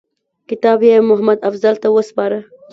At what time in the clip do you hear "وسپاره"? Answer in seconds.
1.95-2.39